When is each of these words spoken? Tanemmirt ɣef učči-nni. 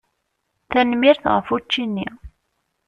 Tanemmirt 0.71 1.23
ɣef 1.33 1.47
učči-nni. 1.55 2.07